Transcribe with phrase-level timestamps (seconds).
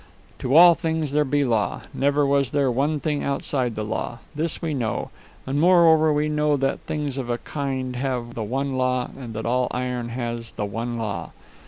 [0.39, 1.81] To all things there be law.
[1.93, 4.17] Never was there one thing outside the law.
[4.33, 5.11] This we know.
[5.45, 9.45] And, moreover, we know that things of a kind have the one law, and that
[9.45, 11.33] all iron has the one law.